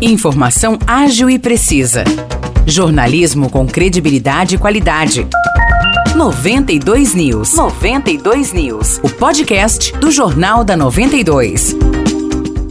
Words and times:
Informação 0.00 0.76
ágil 0.86 1.30
e 1.30 1.38
precisa. 1.38 2.04
Jornalismo 2.66 3.48
com 3.48 3.66
credibilidade 3.66 4.56
e 4.56 4.58
qualidade. 4.58 5.26
92 6.16 7.14
News. 7.14 7.54
92 7.54 8.52
News. 8.52 8.98
O 9.02 9.08
podcast 9.08 9.96
do 9.98 10.10
Jornal 10.10 10.64
da 10.64 10.76
92. 10.76 11.76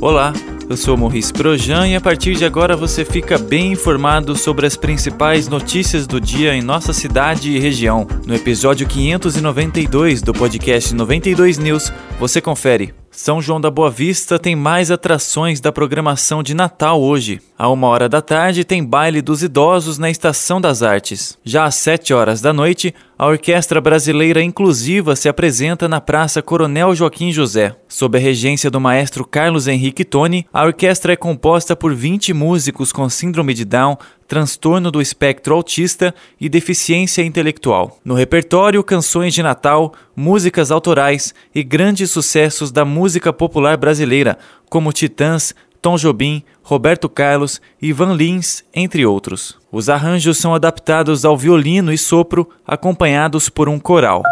Olá, 0.02 0.34
eu 0.70 0.76
sou 0.76 0.98
Maurice 0.98 1.32
Projan 1.32 1.88
e 1.88 1.96
a 1.96 2.02
partir 2.02 2.36
de 2.36 2.44
agora 2.44 2.76
você 2.76 3.06
fica 3.06 3.38
bem 3.38 3.72
informado 3.72 4.36
sobre 4.36 4.68
as 4.68 4.76
principais 4.76 5.48
notícias 5.48 6.06
do 6.06 6.20
dia 6.20 6.54
em 6.54 6.62
nossa 6.62 6.92
cidade 6.92 7.52
e 7.52 7.60
região. 7.60 8.06
No 8.28 8.36
episódio 8.36 8.86
592 8.86 10.22
do 10.22 10.34
podcast 10.34 10.94
92 10.94 11.58
News, 11.58 11.92
você 12.20 12.42
confere. 12.42 12.94
São 13.16 13.40
João 13.40 13.62
da 13.62 13.70
Boa 13.70 13.92
Vista 13.92 14.40
tem 14.40 14.56
mais 14.56 14.90
atrações 14.90 15.62
da 15.62 15.72
programação 15.72 16.42
de 16.42 16.56
Natal 16.56 17.00
hoje. 17.00 17.40
À 17.56 17.70
uma 17.70 17.88
hora 17.88 18.10
da 18.10 18.24
tarde 18.24 18.64
tem 18.64 18.84
baile 18.84 19.22
dos 19.22 19.44
idosos 19.44 20.00
na 20.00 20.10
Estação 20.10 20.60
das 20.60 20.82
Artes. 20.82 21.38
Já 21.44 21.66
às 21.66 21.76
sete 21.76 22.12
horas 22.12 22.42
da 22.42 22.52
noite, 22.52 22.94
a 23.18 23.28
Orquestra 23.28 23.80
Brasileira 23.80 24.42
Inclusiva 24.42 25.16
se 25.16 25.30
apresenta 25.30 25.88
na 25.88 26.02
Praça 26.02 26.42
Coronel 26.42 26.96
Joaquim 26.96 27.32
José. 27.32 27.76
Sob 27.88 28.18
a 28.18 28.22
regência 28.22 28.72
do 28.72 28.82
maestro 28.82 29.26
Carlos 29.26 29.68
Henrique 29.68 30.04
Toni, 30.04 30.48
a 30.52 30.64
orquestra 30.64 31.14
é 31.14 31.16
composta 31.16 31.76
por 31.76 31.94
20 31.94 32.34
músicos 32.34 32.92
com 32.92 33.08
síndrome 33.08 33.54
de 33.54 33.66
Down, 33.66 33.98
transtorno 34.28 34.90
do 34.90 35.02
espectro 35.02 35.54
autista 35.54 36.14
e 36.42 36.50
deficiência 36.50 37.22
intelectual. 37.22 38.00
No 38.04 38.16
repertório, 38.16 38.84
canções 38.84 39.34
de 39.34 39.44
Natal, 39.44 39.94
músicas 40.16 40.72
autorais 40.72 41.36
e 41.54 41.62
grandes 41.62 42.10
sucessos 42.10 42.72
da 42.72 42.84
música 42.84 43.32
popular 43.32 43.78
brasileira, 43.78 44.40
como 44.70 44.92
Titãs, 44.92 45.54
Tom 45.84 45.98
Jobim, 45.98 46.44
Roberto 46.64 47.10
Carlos, 47.10 47.62
Ivan 47.82 48.14
Lins, 48.14 48.64
entre 48.74 49.06
outros. 49.06 49.58
Os 49.72 49.90
arranjos 49.90 50.38
são 50.38 50.56
adaptados 50.56 51.26
ao 51.26 51.38
violino 51.38 51.92
e 51.92 51.98
sopro, 51.98 52.50
acompanhados 52.66 53.50
por 53.50 53.68
um 53.68 53.78
coral. 53.78 54.24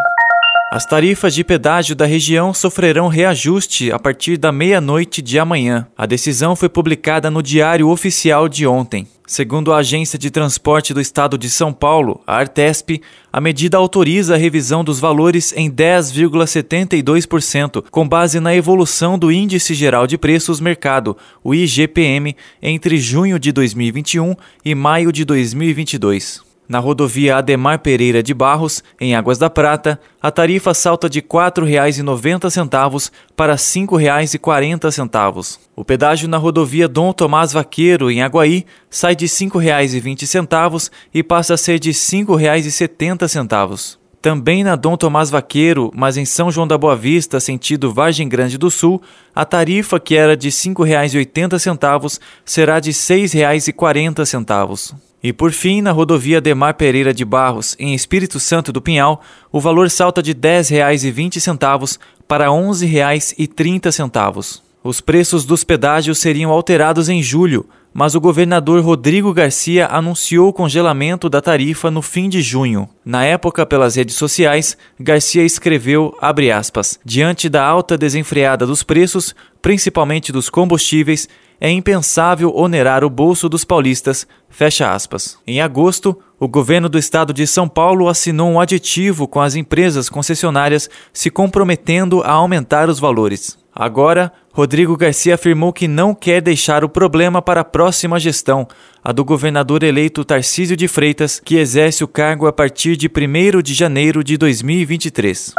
As 0.73 0.85
tarifas 0.85 1.35
de 1.35 1.43
pedágio 1.43 1.93
da 1.93 2.05
região 2.05 2.53
sofrerão 2.53 3.09
reajuste 3.09 3.91
a 3.91 3.99
partir 3.99 4.37
da 4.37 4.53
meia-noite 4.53 5.21
de 5.21 5.37
amanhã. 5.37 5.85
A 5.97 6.05
decisão 6.05 6.55
foi 6.55 6.69
publicada 6.69 7.29
no 7.29 7.43
Diário 7.43 7.89
Oficial 7.89 8.47
de 8.47 8.65
ontem. 8.65 9.05
Segundo 9.27 9.73
a 9.73 9.79
Agência 9.79 10.17
de 10.17 10.31
Transporte 10.31 10.93
do 10.93 11.01
Estado 11.01 11.37
de 11.37 11.49
São 11.49 11.73
Paulo, 11.73 12.21
a 12.25 12.37
Artesp, 12.37 13.01
a 13.33 13.41
medida 13.41 13.75
autoriza 13.75 14.35
a 14.35 14.37
revisão 14.37 14.81
dos 14.81 14.97
valores 14.97 15.51
em 15.57 15.69
10,72%, 15.69 17.83
com 17.91 18.07
base 18.07 18.39
na 18.39 18.55
evolução 18.55 19.19
do 19.19 19.29
Índice 19.29 19.73
Geral 19.73 20.07
de 20.07 20.17
Preços 20.17 20.61
Mercado, 20.61 21.17
o 21.43 21.53
IGPM, 21.53 22.33
entre 22.61 22.97
junho 22.97 23.37
de 23.37 23.51
2021 23.51 24.37
e 24.63 24.73
maio 24.73 25.11
de 25.11 25.25
2022. 25.25 26.49
Na 26.71 26.79
rodovia 26.79 27.35
Ademar 27.35 27.79
Pereira 27.79 28.23
de 28.23 28.33
Barros, 28.33 28.81
em 28.97 29.13
Águas 29.13 29.37
da 29.37 29.49
Prata, 29.49 29.99
a 30.21 30.31
tarifa 30.31 30.73
salta 30.73 31.09
de 31.09 31.19
R$ 31.19 31.25
4,90 31.27 33.11
para 33.35 33.51
R$ 33.51 33.59
5,40. 33.59 35.59
O 35.75 35.83
pedágio 35.83 36.29
na 36.29 36.37
rodovia 36.37 36.87
Dom 36.87 37.11
Tomás 37.11 37.51
Vaqueiro, 37.51 38.09
em 38.09 38.21
Aguaí, 38.21 38.65
sai 38.89 39.17
de 39.17 39.25
R$ 39.25 39.31
5,20 39.31 40.89
e 41.13 41.21
passa 41.21 41.55
a 41.55 41.57
ser 41.57 41.77
de 41.77 41.89
R$ 41.89 41.95
5,70. 41.95 43.97
Também 44.21 44.63
na 44.63 44.77
Dom 44.77 44.95
Tomás 44.95 45.29
Vaqueiro, 45.29 45.91
mas 45.93 46.15
em 46.15 46.23
São 46.23 46.49
João 46.49 46.65
da 46.65 46.77
Boa 46.77 46.95
Vista, 46.95 47.41
sentido 47.41 47.93
Vargem 47.93 48.29
Grande 48.29 48.57
do 48.57 48.71
Sul, 48.71 49.01
a 49.35 49.43
tarifa 49.43 49.99
que 49.99 50.15
era 50.15 50.37
de 50.37 50.47
R$ 50.47 50.53
5,80 50.53 52.17
será 52.45 52.79
de 52.79 52.91
R$ 52.91 52.95
6,40. 52.95 55.10
E 55.23 55.31
por 55.31 55.51
fim, 55.51 55.81
na 55.81 55.91
rodovia 55.91 56.41
Demar 56.41 56.73
Pereira 56.73 57.13
de 57.13 57.23
Barros, 57.23 57.75
em 57.77 57.93
Espírito 57.93 58.39
Santo 58.39 58.71
do 58.71 58.81
Pinhal, 58.81 59.21
o 59.51 59.59
valor 59.59 59.89
salta 59.89 60.21
de 60.21 60.31
R$ 60.31 60.39
10,20 60.39 61.99
para 62.27 62.45
R$ 62.45 62.51
11,30. 62.51 64.61
Os 64.83 64.99
preços 64.99 65.45
dos 65.45 65.63
pedágios 65.63 66.17
seriam 66.17 66.49
alterados 66.49 67.07
em 67.07 67.21
julho, 67.21 67.67
mas 67.93 68.15
o 68.15 68.21
governador 68.21 68.81
Rodrigo 68.83 69.33
Garcia 69.33 69.87
anunciou 69.87 70.49
o 70.49 70.53
congelamento 70.53 71.29
da 71.29 71.41
tarifa 71.41 71.91
no 71.91 72.01
fim 72.01 72.29
de 72.29 72.41
junho. 72.41 72.87
Na 73.03 73.25
época, 73.25 73.65
pelas 73.65 73.95
redes 73.95 74.15
sociais, 74.15 74.77
Garcia 74.99 75.43
escreveu, 75.43 76.15
aspas, 76.55 76.99
diante 77.03 77.49
da 77.49 77.65
alta 77.65 77.97
desenfreada 77.97 78.65
dos 78.65 78.83
preços, 78.83 79.35
principalmente 79.61 80.31
dos 80.31 80.49
combustíveis, 80.49 81.27
é 81.59 81.69
impensável 81.69 82.51
onerar 82.55 83.03
o 83.03 83.09
bolso 83.09 83.47
dos 83.47 83.63
paulistas. 83.63 84.25
Fecha 84.49 84.91
aspas. 84.91 85.37
Em 85.45 85.61
agosto, 85.61 86.17
o 86.39 86.47
governo 86.47 86.89
do 86.89 86.97
estado 86.97 87.31
de 87.31 87.45
São 87.45 87.69
Paulo 87.69 88.07
assinou 88.07 88.49
um 88.49 88.59
aditivo 88.59 89.27
com 89.27 89.39
as 89.39 89.53
empresas 89.53 90.09
concessionárias 90.09 90.89
se 91.13 91.29
comprometendo 91.29 92.23
a 92.23 92.31
aumentar 92.31 92.89
os 92.89 92.99
valores. 92.99 93.59
Agora, 93.73 94.33
Rodrigo 94.53 94.97
Garcia 94.97 95.35
afirmou 95.35 95.71
que 95.71 95.87
não 95.87 96.13
quer 96.13 96.41
deixar 96.41 96.83
o 96.83 96.89
problema 96.89 97.41
para 97.41 97.61
a 97.61 97.65
próxima 97.65 98.19
gestão, 98.19 98.67
a 99.01 99.13
do 99.13 99.23
governador 99.23 99.81
eleito 99.81 100.25
Tarcísio 100.25 100.75
de 100.75 100.89
Freitas, 100.89 101.39
que 101.39 101.55
exerce 101.55 102.03
o 102.03 102.07
cargo 102.07 102.47
a 102.47 102.53
partir 102.53 102.97
de 102.97 103.07
1 103.07 103.61
de 103.61 103.73
janeiro 103.73 104.21
de 104.21 104.37
2023. 104.37 105.53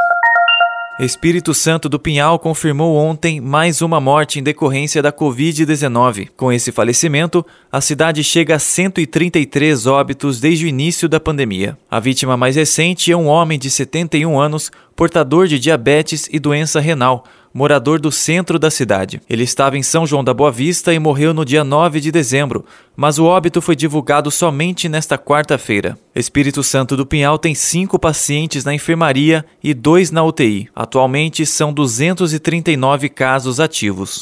Espírito 1.00 1.54
Santo 1.54 1.88
do 1.88 1.98
Pinhal 1.98 2.38
confirmou 2.38 2.94
ontem 2.96 3.40
mais 3.40 3.80
uma 3.80 3.98
morte 3.98 4.38
em 4.38 4.42
decorrência 4.42 5.02
da 5.02 5.10
Covid-19. 5.10 6.28
Com 6.36 6.52
esse 6.52 6.70
falecimento, 6.70 7.44
a 7.72 7.80
cidade 7.80 8.22
chega 8.22 8.56
a 8.56 8.58
133 8.58 9.86
óbitos 9.86 10.38
desde 10.38 10.66
o 10.66 10.68
início 10.68 11.08
da 11.08 11.18
pandemia. 11.18 11.78
A 11.90 11.98
vítima 11.98 12.36
mais 12.36 12.56
recente 12.56 13.10
é 13.10 13.16
um 13.16 13.26
homem 13.26 13.58
de 13.58 13.70
71 13.70 14.38
anos, 14.38 14.70
portador 14.94 15.48
de 15.48 15.58
diabetes 15.58 16.28
e 16.30 16.38
doença 16.38 16.78
renal 16.78 17.24
morador 17.52 18.00
do 18.00 18.10
centro 18.10 18.58
da 18.58 18.70
cidade. 18.70 19.20
Ele 19.28 19.42
estava 19.42 19.76
em 19.76 19.82
São 19.82 20.06
João 20.06 20.24
da 20.24 20.32
Boa 20.32 20.50
Vista 20.50 20.92
e 20.92 20.98
morreu 20.98 21.34
no 21.34 21.44
dia 21.44 21.62
9 21.62 22.00
de 22.00 22.10
dezembro, 22.10 22.64
mas 22.96 23.18
o 23.18 23.24
óbito 23.24 23.60
foi 23.60 23.76
divulgado 23.76 24.30
somente 24.30 24.88
nesta 24.88 25.18
quarta-feira. 25.18 25.98
Espírito 26.14 26.62
Santo 26.62 26.96
do 26.96 27.06
Pinhal 27.06 27.38
tem 27.38 27.54
cinco 27.54 27.98
pacientes 27.98 28.64
na 28.64 28.74
enfermaria 28.74 29.44
e 29.62 29.74
dois 29.74 30.10
na 30.10 30.22
UTI. 30.24 30.68
Atualmente 30.74 31.44
são 31.44 31.72
239 31.72 33.08
casos 33.08 33.60
ativos. 33.60 34.18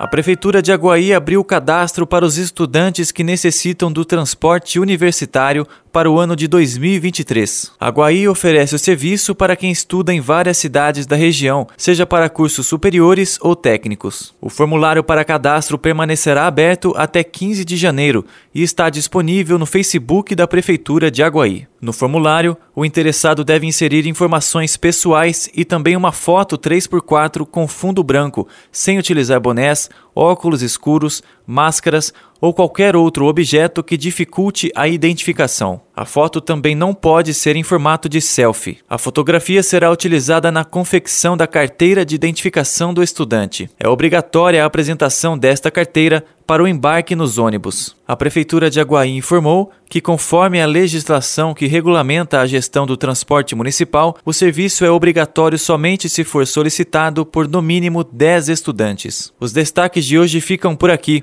A 0.00 0.08
Prefeitura 0.08 0.62
de 0.62 0.72
Aguaí 0.72 1.12
abriu 1.12 1.40
o 1.40 1.44
cadastro 1.44 2.06
para 2.06 2.24
os 2.24 2.38
estudantes 2.38 3.12
que 3.12 3.22
necessitam 3.22 3.92
do 3.92 4.02
transporte 4.02 4.80
universitário 4.80 5.66
para 5.92 6.10
o 6.10 6.18
ano 6.18 6.36
de 6.36 6.46
2023. 6.46 7.72
A 7.78 7.88
Guaí 7.88 8.28
oferece 8.28 8.74
o 8.74 8.78
serviço 8.78 9.34
para 9.34 9.56
quem 9.56 9.70
estuda 9.70 10.12
em 10.12 10.20
várias 10.20 10.58
cidades 10.58 11.06
da 11.06 11.16
região, 11.16 11.66
seja 11.76 12.06
para 12.06 12.28
cursos 12.28 12.66
superiores 12.66 13.38
ou 13.40 13.56
técnicos. 13.56 14.34
O 14.40 14.48
formulário 14.48 15.02
para 15.02 15.24
cadastro 15.24 15.78
permanecerá 15.78 16.46
aberto 16.46 16.92
até 16.96 17.24
15 17.24 17.64
de 17.64 17.76
janeiro 17.76 18.24
e 18.54 18.62
está 18.62 18.88
disponível 18.88 19.58
no 19.58 19.66
Facebook 19.66 20.34
da 20.34 20.46
Prefeitura 20.46 21.10
de 21.10 21.22
Aguaí. 21.22 21.66
No 21.80 21.94
formulário, 21.94 22.58
o 22.76 22.84
interessado 22.84 23.42
deve 23.42 23.66
inserir 23.66 24.06
informações 24.06 24.76
pessoais 24.76 25.48
e 25.54 25.64
também 25.64 25.96
uma 25.96 26.12
foto 26.12 26.58
3x4 26.58 27.46
com 27.46 27.66
fundo 27.66 28.04
branco, 28.04 28.46
sem 28.70 28.98
utilizar 28.98 29.40
bonés, 29.40 29.88
óculos 30.14 30.60
escuros, 30.60 31.22
máscaras 31.50 32.12
ou 32.40 32.54
qualquer 32.54 32.96
outro 32.96 33.26
objeto 33.26 33.82
que 33.82 33.96
dificulte 33.96 34.72
a 34.74 34.88
identificação. 34.88 35.80
A 35.94 36.06
foto 36.06 36.40
também 36.40 36.74
não 36.74 36.94
pode 36.94 37.34
ser 37.34 37.56
em 37.56 37.62
formato 37.62 38.08
de 38.08 38.20
selfie. 38.20 38.78
A 38.88 38.96
fotografia 38.96 39.62
será 39.62 39.90
utilizada 39.90 40.50
na 40.50 40.64
confecção 40.64 41.36
da 41.36 41.46
carteira 41.46 42.04
de 42.04 42.14
identificação 42.14 42.94
do 42.94 43.02
estudante. 43.02 43.68
É 43.78 43.86
obrigatória 43.86 44.62
a 44.62 44.66
apresentação 44.66 45.36
desta 45.36 45.70
carteira 45.70 46.24
para 46.46 46.62
o 46.62 46.66
embarque 46.66 47.14
nos 47.14 47.38
ônibus. 47.38 47.94
A 48.08 48.16
Prefeitura 48.16 48.70
de 48.70 48.80
Aguaí 48.80 49.14
informou 49.16 49.70
que, 49.88 50.00
conforme 50.00 50.60
a 50.60 50.66
legislação 50.66 51.54
que 51.54 51.66
regulamenta 51.66 52.40
a 52.40 52.46
gestão 52.46 52.86
do 52.86 52.96
transporte 52.96 53.54
municipal, 53.54 54.16
o 54.24 54.32
serviço 54.32 54.84
é 54.84 54.90
obrigatório 54.90 55.58
somente 55.58 56.08
se 56.08 56.24
for 56.24 56.46
solicitado 56.46 57.24
por 57.24 57.46
no 57.46 57.62
mínimo 57.62 58.02
10 58.02 58.48
estudantes. 58.48 59.32
Os 59.38 59.52
destaques 59.52 60.04
de 60.04 60.18
hoje 60.18 60.40
ficam 60.40 60.74
por 60.74 60.90
aqui. 60.90 61.22